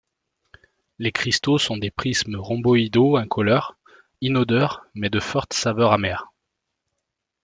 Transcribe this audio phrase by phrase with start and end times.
[0.97, 3.77] Les cristaux sont des prismes rhomboïdaux incolores,
[4.19, 6.31] inodores, mais de forte saveur amère.